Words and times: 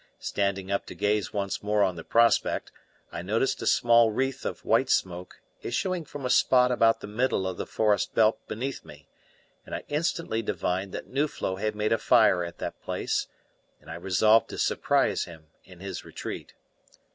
Standing 0.17 0.71
up 0.71 0.87
to 0.87 0.95
gaze 0.95 1.31
once 1.31 1.61
more 1.61 1.83
on 1.83 1.95
the 1.95 2.03
prospect, 2.03 2.71
I 3.11 3.21
noticed 3.21 3.61
a 3.61 3.67
small 3.67 4.09
wreath 4.09 4.45
of 4.47 4.65
white 4.65 4.89
smoke 4.89 5.41
issuing 5.61 6.05
from 6.05 6.25
a 6.25 6.29
spot 6.31 6.71
about 6.71 7.01
the 7.01 7.07
middle 7.07 7.45
of 7.45 7.57
the 7.57 7.67
forest 7.67 8.15
belt 8.15 8.39
beneath 8.47 8.83
me, 8.83 9.07
and 9.63 9.75
I 9.75 9.83
instantly 9.89 10.41
divined 10.41 10.91
that 10.93 11.05
Nuflo 11.05 11.57
had 11.57 11.75
made 11.75 11.93
a 11.93 11.99
fire 11.99 12.43
at 12.43 12.57
that 12.57 12.81
place, 12.81 13.27
and 13.79 13.91
I 13.91 13.95
resolved 13.95 14.49
to 14.49 14.57
surprise 14.57 15.25
him 15.25 15.51
in 15.65 15.81
his 15.81 16.03
retreat. 16.03 16.55